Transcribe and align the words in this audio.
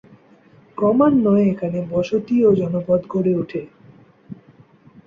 ক্রমান্বয়ে 0.77 1.43
এখানে 1.49 1.79
বসতি 1.91 2.35
ও 2.45 2.49
জনপদ 2.55 3.01
গড়ে 3.09 3.33
উঠে। 3.35 3.61